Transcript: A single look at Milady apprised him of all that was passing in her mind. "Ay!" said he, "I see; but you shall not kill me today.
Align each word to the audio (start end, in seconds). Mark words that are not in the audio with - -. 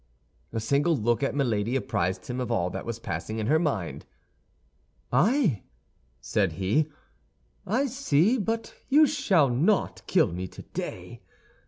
A 0.51 0.59
single 0.59 0.97
look 0.97 1.21
at 1.21 1.35
Milady 1.35 1.75
apprised 1.75 2.25
him 2.25 2.39
of 2.39 2.51
all 2.51 2.71
that 2.71 2.87
was 2.87 2.97
passing 2.97 3.37
in 3.37 3.45
her 3.45 3.59
mind. 3.59 4.03
"Ay!" 5.13 5.61
said 6.19 6.53
he, 6.53 6.89
"I 7.67 7.85
see; 7.85 8.39
but 8.39 8.73
you 8.89 9.05
shall 9.05 9.49
not 9.51 10.01
kill 10.07 10.31
me 10.33 10.47
today. 10.47 11.21